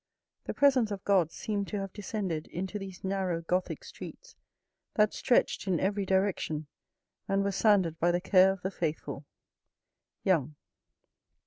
[0.45, 4.35] The presence of God seemed to have descended into these narrow Gothic streets
[4.95, 6.65] that stretched in every direction,
[7.27, 9.25] and were sanded by the care of the faithful.—
[10.23, 10.55] Young.